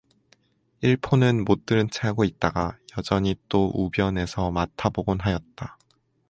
[0.81, 5.77] 일포는 못 들은 체하고 있다가 여전히 또 우벼 내서 맡아 보곤 하였다.